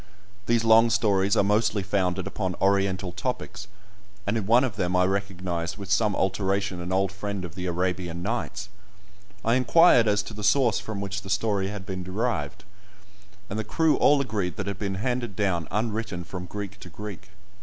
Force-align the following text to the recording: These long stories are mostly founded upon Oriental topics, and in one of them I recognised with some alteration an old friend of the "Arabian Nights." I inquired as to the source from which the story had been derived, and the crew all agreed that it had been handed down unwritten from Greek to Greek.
These 0.47 0.63
long 0.63 0.89
stories 0.89 1.37
are 1.37 1.43
mostly 1.43 1.83
founded 1.83 2.25
upon 2.25 2.55
Oriental 2.55 3.11
topics, 3.11 3.67
and 4.25 4.35
in 4.35 4.47
one 4.47 4.63
of 4.63 4.75
them 4.75 4.95
I 4.95 5.05
recognised 5.05 5.77
with 5.77 5.91
some 5.91 6.15
alteration 6.15 6.79
an 6.81 6.91
old 6.91 7.11
friend 7.11 7.45
of 7.45 7.53
the 7.53 7.67
"Arabian 7.67 8.23
Nights." 8.23 8.69
I 9.45 9.53
inquired 9.53 10.07
as 10.07 10.23
to 10.23 10.33
the 10.33 10.43
source 10.43 10.79
from 10.79 11.01
which 11.01 11.21
the 11.21 11.29
story 11.29 11.67
had 11.67 11.85
been 11.85 12.01
derived, 12.01 12.63
and 13.47 13.59
the 13.59 13.63
crew 13.63 13.95
all 13.97 14.19
agreed 14.21 14.55
that 14.55 14.65
it 14.65 14.69
had 14.71 14.79
been 14.79 14.95
handed 14.95 15.35
down 15.35 15.67
unwritten 15.69 16.23
from 16.23 16.47
Greek 16.47 16.79
to 16.79 16.89
Greek. 16.89 17.29